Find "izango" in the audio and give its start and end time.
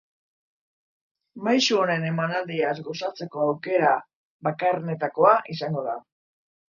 5.59-5.85